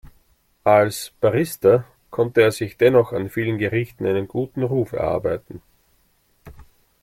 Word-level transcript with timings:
Als 0.63 1.11
Barrister 1.21 1.85
konnte 2.09 2.41
er 2.41 2.51
sich 2.51 2.75
dennoch 2.75 3.13
an 3.13 3.29
vielen 3.29 3.59
Gerichten 3.59 4.07
einen 4.07 4.27
guten 4.27 4.63
Ruf 4.63 4.93
erarbeiten. 4.93 5.61